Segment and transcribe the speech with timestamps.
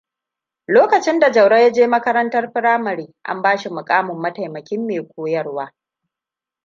[0.67, 5.73] Lokacin da Jauro ya je makaranta firamare, an bashi mukamin mataimakin mai koyarwa.